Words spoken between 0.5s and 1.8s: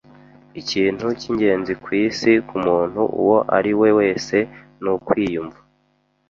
Ikintu cyingenzi